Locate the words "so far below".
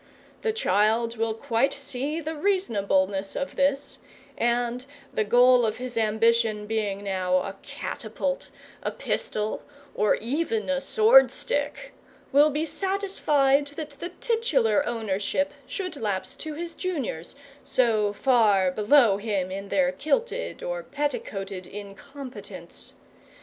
17.63-19.17